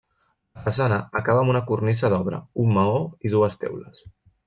[0.57, 4.07] La façana acaba amb una cornisa d'obra, un maó i dues teules.